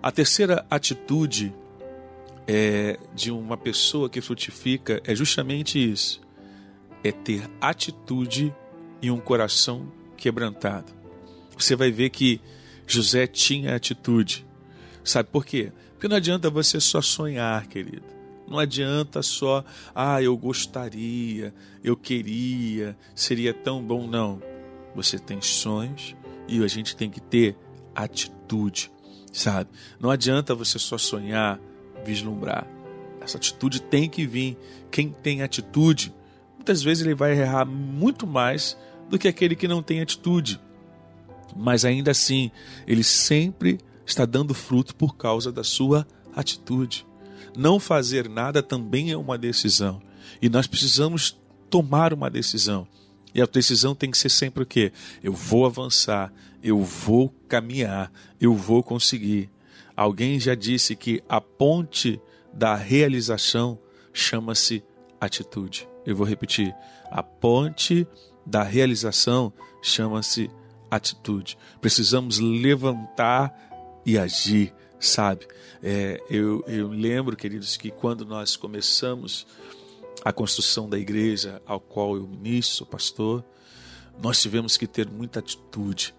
[0.00, 1.52] A terceira atitude
[2.46, 6.20] é, de uma pessoa que frutifica é justamente isso:
[7.02, 8.54] é ter atitude
[9.02, 10.92] e um coração quebrantado.
[11.58, 12.40] Você vai ver que
[12.86, 14.46] José tinha atitude.
[15.02, 15.72] Sabe por quê?
[15.92, 18.04] Porque não adianta você só sonhar, querido.
[18.46, 21.52] Não adianta só, ah, eu gostaria,
[21.82, 24.06] eu queria, seria tão bom.
[24.06, 24.40] Não.
[24.94, 26.14] Você tem sonhos
[26.46, 27.56] e a gente tem que ter
[27.92, 28.92] atitude,
[29.32, 29.70] sabe?
[29.98, 31.58] Não adianta você só sonhar,
[32.04, 32.66] vislumbrar.
[33.20, 34.56] Essa atitude tem que vir.
[34.88, 36.14] Quem tem atitude,
[36.54, 38.76] muitas vezes ele vai errar muito mais
[39.12, 40.58] do que aquele que não tem atitude.
[41.54, 42.50] mas ainda assim,
[42.86, 47.06] ele sempre está dando fruto por causa da sua atitude.
[47.54, 50.00] Não fazer nada também é uma decisão.
[50.40, 51.38] E nós precisamos
[51.68, 52.88] tomar uma decisão.
[53.34, 54.90] E a decisão tem que ser sempre o quê?
[55.22, 56.32] Eu vou avançar,
[56.62, 58.10] eu vou caminhar,
[58.40, 59.50] eu vou conseguir.
[59.94, 62.18] Alguém já disse que a ponte
[62.50, 63.78] da realização
[64.10, 64.82] chama-se
[65.20, 65.86] atitude.
[66.06, 66.74] Eu vou repetir.
[67.10, 68.06] A ponte
[68.44, 70.50] da realização chama-se
[70.90, 71.56] atitude.
[71.80, 73.54] Precisamos levantar
[74.04, 75.46] e agir, sabe?
[75.82, 79.46] É, eu, eu lembro, queridos, que quando nós começamos
[80.24, 83.44] a construção da igreja ao qual eu ministro, pastor,
[84.20, 86.14] nós tivemos que ter muita atitude,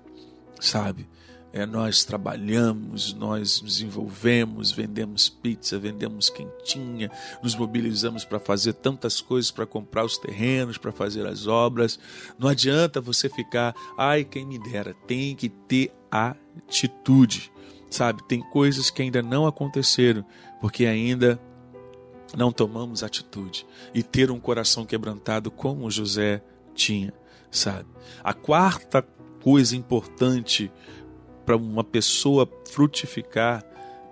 [0.60, 1.08] sabe?
[1.56, 7.12] É, nós trabalhamos, nós nos envolvemos, vendemos pizza, vendemos quentinha,
[7.44, 12.00] nos mobilizamos para fazer tantas coisas, para comprar os terrenos, para fazer as obras.
[12.40, 17.52] Não adianta você ficar, ai, quem me dera, tem que ter atitude,
[17.88, 18.28] sabe?
[18.28, 20.26] Tem coisas que ainda não aconteceram,
[20.60, 21.40] porque ainda
[22.36, 26.42] não tomamos atitude e ter um coração quebrantado como José
[26.74, 27.14] tinha,
[27.52, 27.88] sabe?
[28.24, 29.06] A quarta
[29.44, 30.72] coisa importante
[31.46, 33.64] para uma pessoa frutificar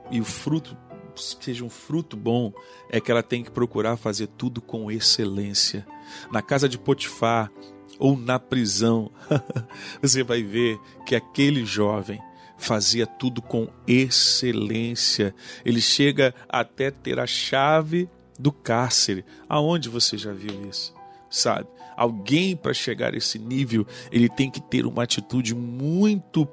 [0.09, 0.77] e o fruto
[1.15, 2.53] seja um fruto bom
[2.89, 5.85] é que ela tem que procurar fazer tudo com excelência.
[6.31, 7.51] Na casa de Potifar
[7.99, 9.11] ou na prisão,
[10.01, 12.19] você vai ver que aquele jovem
[12.57, 15.33] fazia tudo com excelência.
[15.65, 18.07] Ele chega até ter a chave
[18.39, 19.25] do cárcere.
[19.49, 20.93] Aonde você já viu isso?
[21.29, 21.67] Sabe?
[21.95, 26.47] Alguém para chegar a esse nível, ele tem que ter uma atitude muito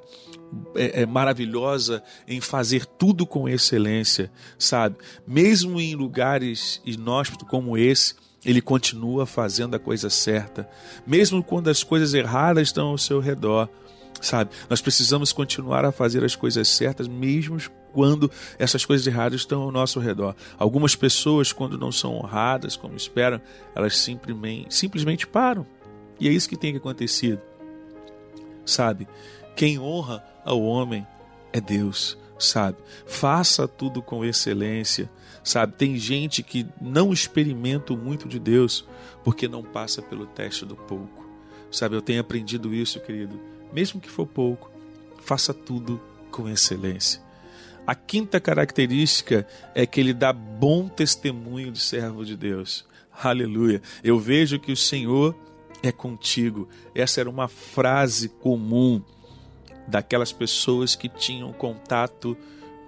[0.75, 4.97] é, é, maravilhosa em fazer tudo com excelência, sabe?
[5.27, 10.69] Mesmo em lugares inóspitos como esse, ele continua fazendo a coisa certa,
[11.07, 13.69] mesmo quando as coisas erradas estão ao seu redor,
[14.21, 14.51] sabe?
[14.71, 17.59] Nós precisamos continuar a fazer as coisas certas, mesmo
[17.93, 20.35] quando essas coisas erradas estão ao nosso redor.
[20.57, 23.41] Algumas pessoas, quando não são honradas como esperam,
[23.75, 25.67] elas simplesmente, simplesmente param.
[26.21, 27.41] E é isso que tem que acontecer,
[28.65, 29.09] sabe?
[29.57, 31.07] Quem honra ao homem
[31.53, 32.79] é Deus, sabe?
[33.07, 35.11] Faça tudo com excelência,
[35.45, 35.75] sabe?
[35.75, 38.87] Tem gente que não experimenta muito de Deus
[39.23, 41.29] porque não passa pelo teste do pouco,
[41.71, 41.97] sabe?
[41.97, 43.39] Eu tenho aprendido isso, querido.
[43.73, 44.71] Mesmo que for pouco,
[45.21, 47.21] faça tudo com excelência.
[47.87, 52.87] A quinta característica é que ele dá bom testemunho de servo de Deus.
[53.23, 53.83] Aleluia.
[54.03, 55.37] Eu vejo que o Senhor
[55.83, 56.69] é contigo.
[56.95, 59.03] Essa era uma frase comum
[59.89, 62.37] daquelas pessoas que tinham contato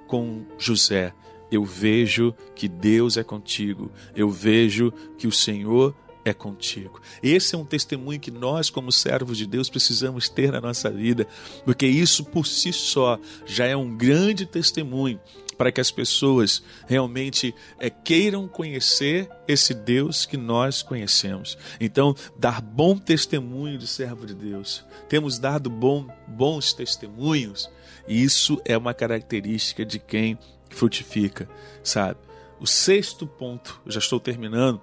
[0.06, 1.12] com José.
[1.50, 3.90] Eu vejo que Deus é contigo.
[4.14, 5.94] Eu vejo que o Senhor
[6.24, 7.00] é contigo.
[7.22, 11.26] Esse é um testemunho que nós, como servos de Deus, precisamos ter na nossa vida,
[11.64, 15.18] porque isso por si só já é um grande testemunho
[15.60, 21.58] para que as pessoas realmente é, queiram conhecer esse Deus que nós conhecemos.
[21.78, 24.82] Então, dar bom testemunho de servo de Deus.
[25.06, 27.70] Temos dado bom, bons testemunhos,
[28.08, 30.38] e isso é uma característica de quem
[30.70, 31.46] frutifica,
[31.84, 32.18] sabe?
[32.58, 34.80] O sexto ponto, já estou terminando,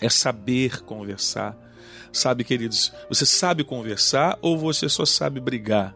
[0.00, 1.56] é saber conversar.
[2.12, 5.94] Sabe, queridos, você sabe conversar ou você só sabe brigar?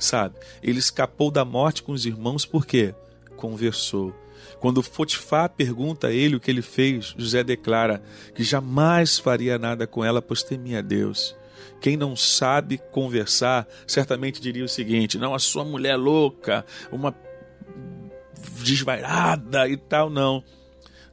[0.00, 0.34] Sabe?
[0.60, 2.92] Ele escapou da morte com os irmãos por quê?
[3.40, 4.14] Conversou.
[4.58, 8.02] Quando Potifar pergunta a ele o que ele fez, José declara
[8.34, 11.34] que jamais faria nada com ela, pois temia Deus.
[11.80, 17.16] Quem não sabe conversar, certamente diria o seguinte: não, a sua mulher é louca, uma
[18.62, 20.44] desvairada e tal, não.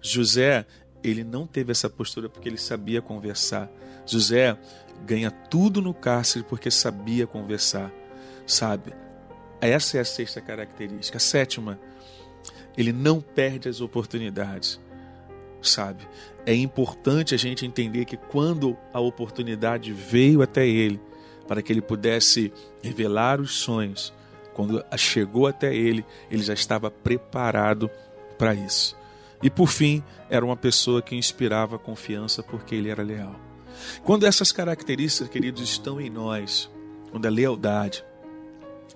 [0.01, 0.65] José,
[1.01, 3.71] ele não teve essa postura porque ele sabia conversar.
[4.05, 4.57] José
[5.05, 7.89] ganha tudo no cárcere porque sabia conversar,
[8.45, 8.93] sabe?
[9.61, 11.17] Essa é a sexta característica.
[11.17, 11.79] A sétima,
[12.77, 14.79] ele não perde as oportunidades,
[15.61, 16.07] sabe?
[16.45, 21.01] É importante a gente entender que quando a oportunidade veio até ele,
[21.47, 22.53] para que ele pudesse
[22.83, 24.13] revelar os sonhos,
[24.53, 27.89] quando chegou até ele, ele já estava preparado
[28.37, 28.95] para isso.
[29.41, 33.35] E por fim, era uma pessoa que inspirava confiança porque ele era leal.
[34.03, 36.69] Quando essas características, queridos, estão em nós,
[37.11, 38.03] quando a lealdade,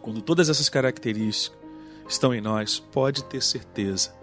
[0.02, 1.61] quando todas essas características
[2.12, 4.14] estão em nós, pode ter certeza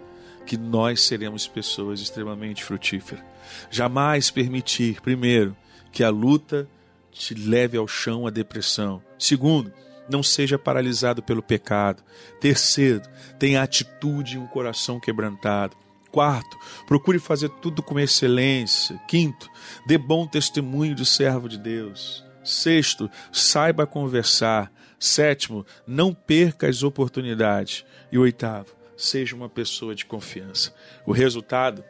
[0.45, 3.23] que nós seremos pessoas extremamente frutíferas.
[3.69, 5.55] Jamais permitir, primeiro,
[5.91, 6.67] que a luta
[7.11, 9.01] te leve ao chão a depressão.
[9.17, 9.71] Segundo,
[10.09, 12.03] não seja paralisado pelo pecado.
[12.39, 13.03] Terceiro,
[13.37, 15.77] tenha atitude e um coração quebrantado.
[16.11, 18.99] Quarto, procure fazer tudo com excelência.
[19.07, 19.47] Quinto,
[19.85, 22.25] dê bom testemunho de servo de Deus.
[22.43, 24.71] Sexto, saiba conversar.
[24.99, 27.85] Sétimo, não perca as oportunidades.
[28.11, 30.73] E oitavo, seja uma pessoa de confiança.
[31.05, 31.83] O resultado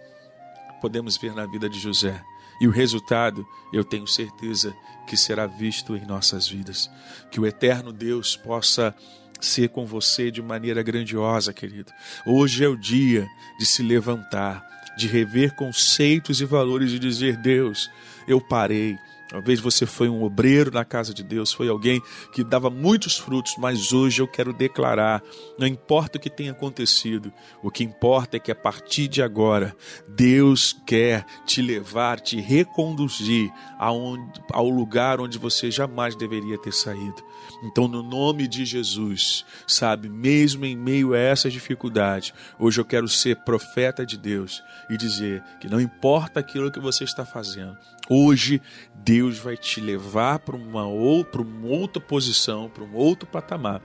[0.79, 2.21] podemos ver na vida de José.
[2.61, 4.75] E o resultado, eu tenho certeza
[5.07, 6.89] que será visto em nossas vidas.
[7.31, 8.93] Que o eterno Deus possa
[9.39, 11.91] ser com você de maneira grandiosa, querido.
[12.25, 14.63] Hoje é o dia de se levantar,
[14.97, 17.89] de rever conceitos e valores e dizer: Deus,
[18.27, 18.97] eu parei.
[19.29, 22.01] Talvez você foi um obreiro na casa de Deus, foi alguém
[22.33, 25.21] que dava muitos frutos, mas hoje eu quero declarar:
[25.57, 29.75] não importa o que tenha acontecido, o que importa é que a partir de agora,
[30.07, 37.23] Deus quer te levar, te reconduzir ao lugar onde você jamais deveria ter saído.
[37.61, 43.07] Então, no nome de Jesus, sabe, mesmo em meio a essas dificuldades, hoje eu quero
[43.07, 47.77] ser profeta de Deus e dizer que não importa aquilo que você está fazendo,
[48.09, 48.61] hoje
[48.95, 53.81] Deus vai te levar para uma, ou- para uma outra posição, para um outro patamar,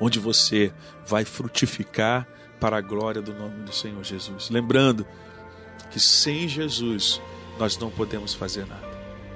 [0.00, 0.72] onde você
[1.06, 2.26] vai frutificar
[2.58, 4.48] para a glória do nome do Senhor Jesus.
[4.48, 5.06] Lembrando
[5.90, 7.20] que sem Jesus
[7.58, 8.90] nós não podemos fazer nada.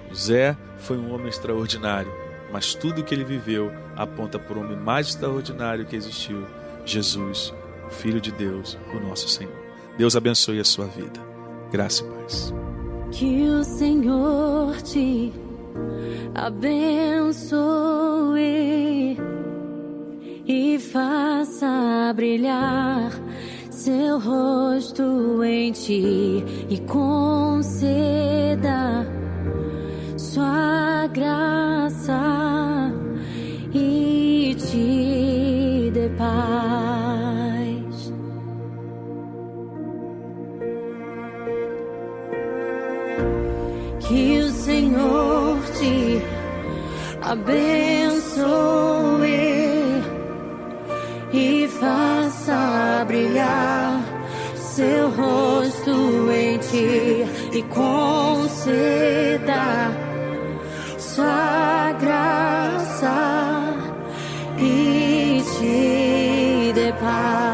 [0.08, 2.10] José foi um homem extraordinário,
[2.56, 6.46] mas tudo que ele viveu aponta para o homem mais extraordinário que existiu,
[6.86, 7.52] Jesus,
[7.86, 9.52] o Filho de Deus, o nosso Senhor.
[9.98, 11.20] Deus abençoe a sua vida.
[11.70, 12.54] Graça e paz.
[13.10, 15.34] Que o Senhor te
[16.34, 17.58] abençoe
[20.46, 23.12] e faça brilhar
[23.70, 28.26] seu rosto em ti e conceda
[30.16, 32.35] sua graça
[36.18, 38.12] paz.
[44.00, 46.22] Que o Senhor te
[47.22, 48.46] abençoe
[51.32, 54.00] e faça brilhar
[54.54, 58.86] seu rosto em ti e conceda
[60.98, 61.65] sua
[66.98, 67.45] te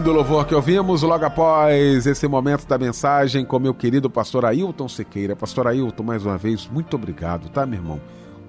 [0.00, 4.88] Lindo louvor que ouvimos logo após esse momento da mensagem com meu querido pastor Ailton
[4.88, 5.36] Sequeira.
[5.36, 8.00] Pastor Ailton, mais uma vez, muito obrigado, tá, meu irmão?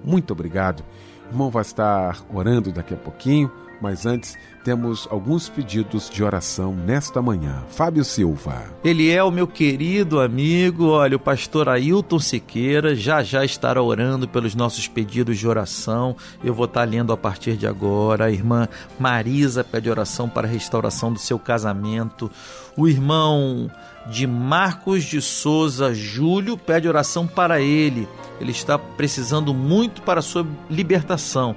[0.02, 0.82] Muito obrigado.
[1.26, 3.52] O irmão vai estar orando daqui a pouquinho,
[3.82, 7.64] mas antes temos alguns pedidos de oração nesta manhã.
[7.68, 8.62] Fábio Silva.
[8.84, 14.28] Ele é o meu querido amigo, olha, o pastor Ailton Siqueira, já já estará orando
[14.28, 16.16] pelos nossos pedidos de oração.
[16.44, 18.26] Eu vou estar lendo a partir de agora.
[18.26, 18.68] A irmã
[19.00, 22.30] Marisa pede oração para a restauração do seu casamento.
[22.76, 23.68] O irmão
[24.06, 28.08] de Marcos de Souza Júlio pede oração para ele.
[28.40, 31.56] Ele está precisando muito para a sua libertação.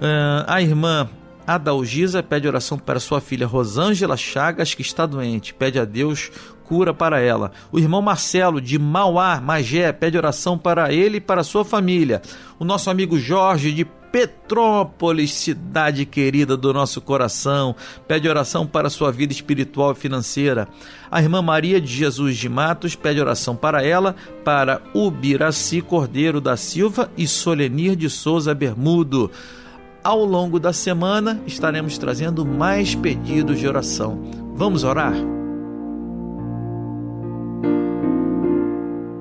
[0.00, 1.08] Ah, a irmã
[1.46, 5.52] Adalgisa pede oração para sua filha Rosângela Chagas, que está doente.
[5.52, 6.30] Pede a Deus
[6.64, 7.52] cura para ela.
[7.70, 12.22] O irmão Marcelo, de Mauá, Magé, pede oração para ele e para sua família.
[12.58, 17.74] O nosso amigo Jorge, de Petrópolis, cidade querida do nosso coração,
[18.06, 20.68] pede oração para sua vida espiritual e financeira.
[21.10, 24.14] A irmã Maria de Jesus de Matos pede oração para ela,
[24.44, 29.32] para Ubiraci Cordeiro da Silva e Solenir de Souza Bermudo.
[30.04, 34.20] Ao longo da semana estaremos trazendo mais pedidos de oração.
[34.54, 35.14] Vamos orar?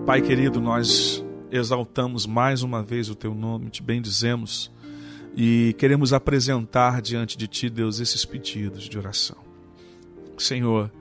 [0.06, 4.70] Pai querido, nós exaltamos mais uma vez o teu nome, te bendizemos
[5.38, 9.38] e queremos apresentar diante de ti, Deus, esses pedidos de oração.
[10.38, 10.92] Senhor,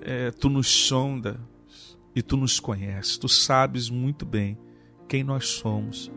[0.00, 1.38] eh, tu nos sonda
[2.16, 4.58] e tu nos conheces, tu sabes muito bem
[5.06, 6.10] quem nós somos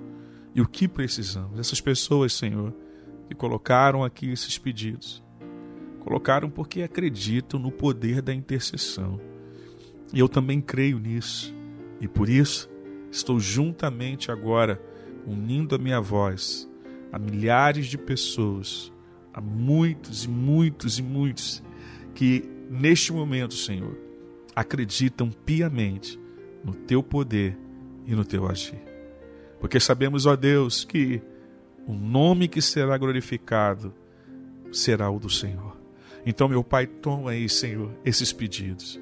[0.56, 1.60] e o que precisamos.
[1.60, 2.74] Essas pessoas, Senhor,
[3.28, 5.24] que colocaram aqui esses pedidos,
[6.00, 9.20] colocaram porque acreditam no poder da intercessão.
[10.14, 11.54] E eu também creio nisso.
[12.00, 12.70] E por isso
[13.12, 14.82] estou juntamente agora
[15.26, 16.70] unindo a minha voz
[17.12, 18.92] a milhares de pessoas,
[19.34, 21.64] a muitos e muitos e muitos
[22.14, 23.98] que neste momento, Senhor,
[24.56, 26.20] acreditam piamente
[26.64, 27.58] no teu poder
[28.06, 28.82] e no teu agir.
[29.60, 31.22] Porque sabemos, ó Deus, que
[31.88, 33.94] o nome que será glorificado
[34.72, 35.78] será o do Senhor.
[36.26, 39.00] Então, meu Pai, toma aí, Senhor, esses pedidos.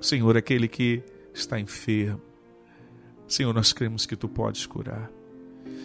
[0.00, 1.02] Senhor, aquele que
[1.32, 2.20] está enfermo,
[3.28, 5.08] Senhor, nós cremos que tu podes curar.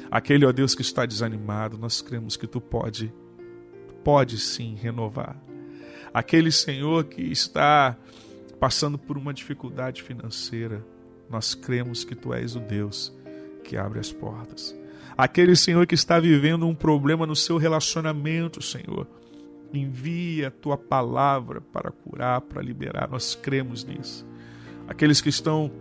[0.09, 3.13] Aquele, ó Deus, que está desanimado, nós cremos que tu pode,
[4.03, 5.39] pode sim renovar.
[6.11, 7.95] Aquele Senhor que está
[8.59, 10.83] passando por uma dificuldade financeira,
[11.29, 13.13] nós cremos que tu és o Deus
[13.63, 14.75] que abre as portas.
[15.17, 19.07] Aquele Senhor que está vivendo um problema no seu relacionamento, Senhor,
[19.73, 23.09] envia a tua palavra para curar, para liberar.
[23.09, 24.25] Nós cremos nisso.
[24.87, 25.71] Aqueles que estão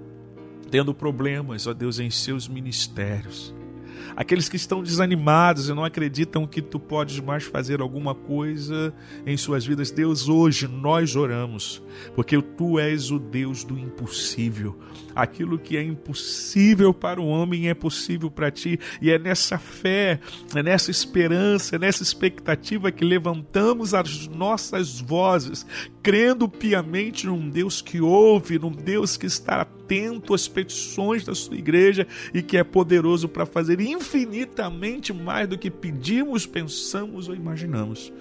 [0.71, 3.55] tendo problemas, ó Deus, em seus ministérios.
[4.17, 8.95] Aqueles que estão desanimados e não acreditam que tu podes mais fazer alguma coisa
[9.27, 9.91] em suas vidas.
[9.91, 11.83] Deus, hoje nós oramos,
[12.15, 14.79] porque tu és o Deus do impossível.
[15.15, 18.79] Aquilo que é impossível para o homem é possível para ti.
[19.01, 20.19] E é nessa fé,
[20.55, 25.67] é nessa esperança, é nessa expectativa que levantamos as nossas vozes,
[26.03, 29.65] crendo piamente num Deus que ouve, num Deus que está
[29.95, 35.57] atento às petições da sua igreja e que é poderoso para fazer infinitamente mais do
[35.57, 38.13] que pedimos, pensamos ou imaginamos.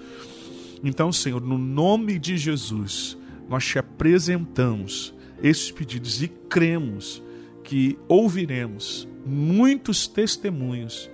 [0.83, 3.17] Então, Senhor, no nome de Jesus,
[3.49, 7.23] nós te apresentamos esses pedidos e cremos
[7.63, 11.09] que ouviremos muitos testemunhos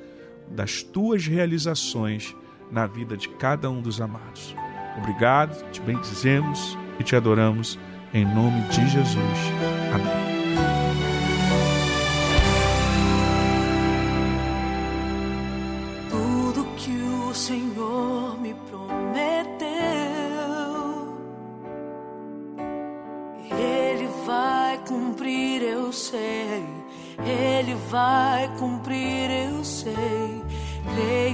[0.50, 2.36] das tuas realizações
[2.72, 4.56] na vida de cada um dos amados.
[4.98, 7.78] Obrigado, te bendizemos e te adoramos
[8.14, 9.79] em nome de Jesus.
[27.90, 30.44] Vai cumprir, eu sei.
[30.96, 31.29] Creio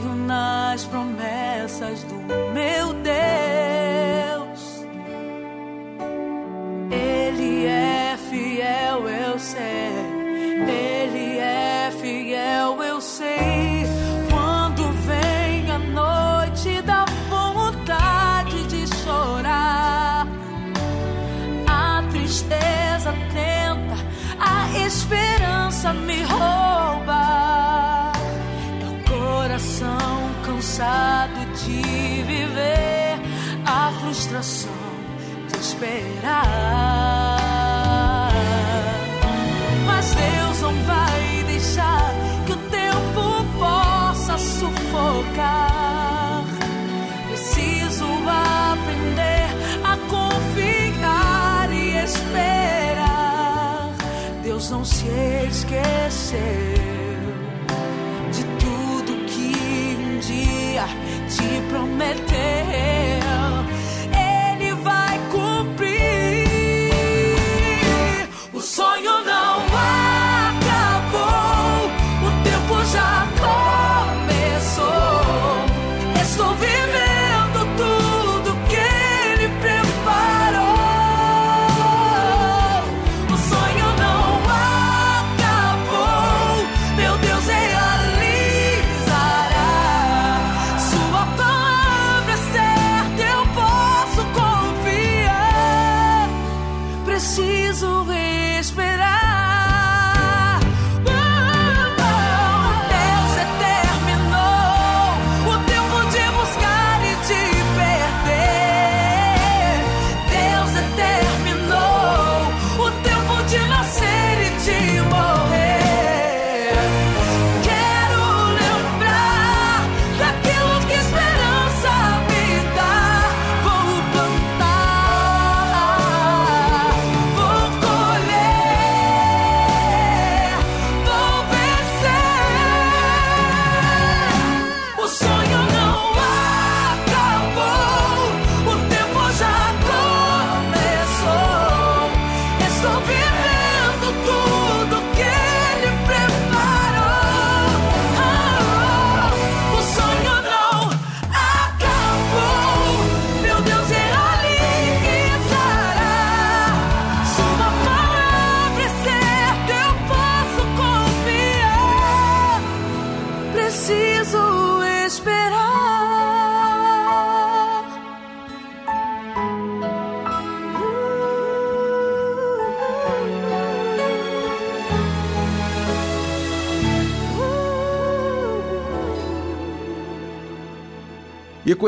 [55.16, 55.64] Deus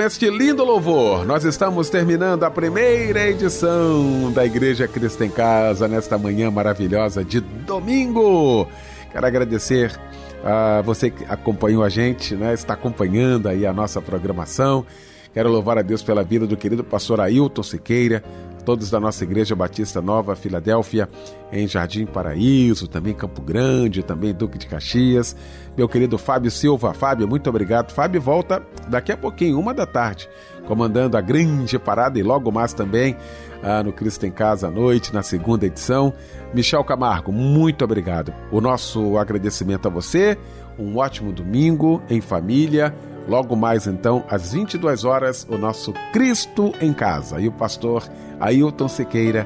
[0.08, 6.18] este lindo louvor, nós estamos terminando a primeira edição da Igreja Cristo em Casa nesta
[6.18, 8.66] manhã maravilhosa de domingo.
[9.12, 10.00] Quero agradecer
[10.46, 12.54] a você que acompanhou a gente, né?
[12.54, 14.86] Está acompanhando aí a nossa programação.
[15.34, 18.24] Quero louvar a Deus pela vida do querido pastor Ailton Siqueira,
[18.68, 21.08] todos da nossa Igreja Batista Nova Filadélfia,
[21.54, 25.38] em Jardim Paraíso, também Campo Grande, também Duque de Caxias.
[25.78, 26.94] Meu querido Fábio Silva.
[26.94, 27.94] Fábio, muito obrigado.
[27.94, 30.28] Fábio volta daqui a pouquinho, uma da tarde,
[30.66, 33.16] comandando a grande parada e logo mais também
[33.64, 36.14] ah, no Cristo em Casa à noite, na segunda edição.
[36.54, 38.34] Michel Camargo, muito obrigado.
[38.52, 40.38] O nosso agradecimento a você.
[40.78, 42.94] Um ótimo domingo em família.
[43.28, 47.42] Logo mais então, às 22 horas, o nosso Cristo em Casa.
[47.42, 48.04] E o pastor
[48.40, 49.46] Ailton Sequeira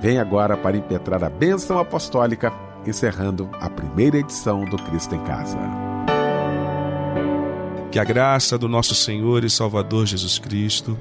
[0.00, 2.52] vem agora para impetrar a bênção apostólica,
[2.84, 5.56] encerrando a primeira edição do Cristo em Casa.
[7.92, 10.98] Que a graça do nosso Senhor e Salvador Jesus Cristo,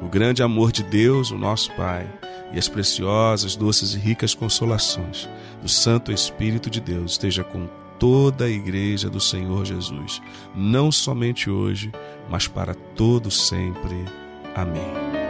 [0.00, 2.06] o grande amor de Deus, o nosso Pai,
[2.52, 5.28] e as preciosas, doces e ricas consolações
[5.60, 7.66] do Santo Espírito de Deus esteja com
[8.04, 10.20] toda a igreja do Senhor Jesus,
[10.54, 11.90] não somente hoje,
[12.28, 13.96] mas para todo sempre.
[14.54, 15.23] Amém.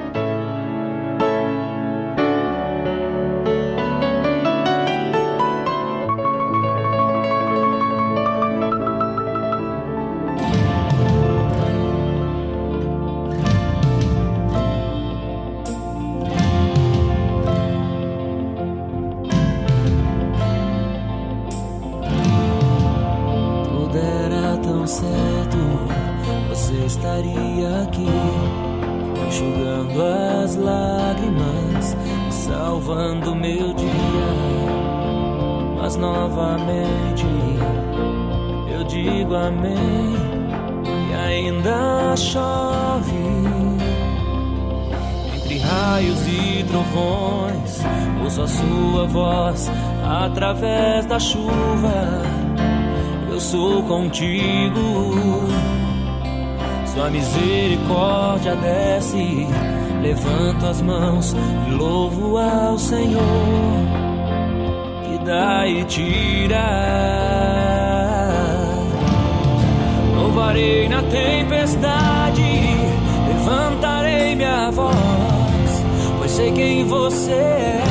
[60.75, 61.37] Levanto as mãos
[61.69, 63.23] e louvo ao Senhor,
[65.05, 66.65] que dá e tira.
[70.17, 72.43] Louvarei na tempestade,
[73.29, 75.85] levantarei minha voz,
[76.19, 77.83] pois sei quem você é,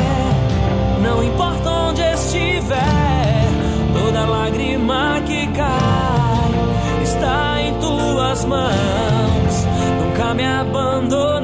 [1.02, 3.48] não importa onde estiver,
[3.94, 9.66] toda lágrima que cai está em tuas mãos,
[10.02, 11.43] nunca me abandonou,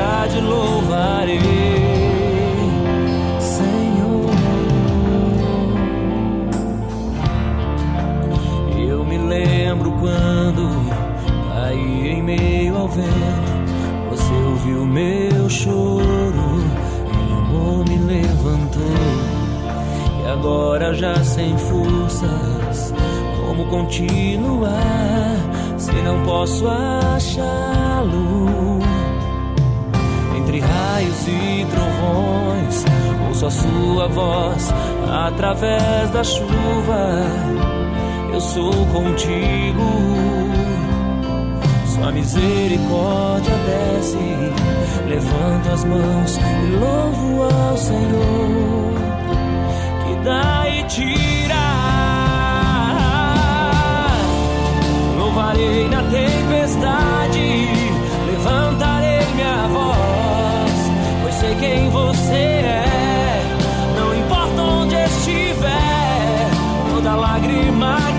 [0.00, 1.38] Tempestade louvarei,
[9.28, 10.90] lembro quando
[11.52, 13.10] caí em meio ao vento.
[14.08, 16.64] Você ouviu meu choro
[17.06, 18.80] e amor me levantou.
[20.22, 22.94] E agora já sem forças,
[23.46, 25.36] como continuar
[25.76, 28.69] se não posso achá-lo?
[31.00, 32.84] Raios e trovões,
[33.26, 34.70] ouço a sua voz
[35.26, 37.24] através da chuva.
[38.30, 39.80] Eu sou contigo.
[41.86, 44.18] Sua misericórdia desce,
[45.08, 48.92] levanto as mãos e louvo ao Senhor,
[50.04, 51.54] que dá e tira.
[55.18, 57.68] Louvarei na tempestade,
[58.26, 58.99] levantarei
[61.60, 63.42] quem você é.
[63.94, 66.50] Não importa onde estiver,
[66.90, 68.09] toda lágrima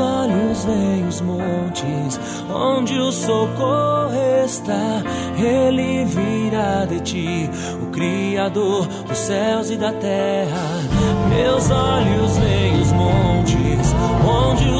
[0.00, 2.18] olhos veem os montes,
[2.52, 4.10] onde o socorro
[4.44, 5.02] está.
[5.38, 7.50] Ele virá de ti,
[7.82, 10.80] o Criador dos céus e da terra.
[11.28, 13.94] Meus olhos veem os montes,
[14.26, 14.79] onde o